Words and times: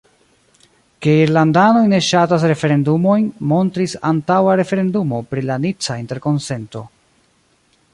Ke 1.05 1.11
irlandanoj 1.25 1.83
ne 1.91 1.99
ŝatas 2.07 2.47
referendumojn, 2.53 3.29
montris 3.53 3.95
antaŭa 4.13 4.59
referendumo 4.63 5.23
pri 5.35 5.49
la 5.51 5.63
nica 5.69 6.01
interkonsento. 6.07 6.87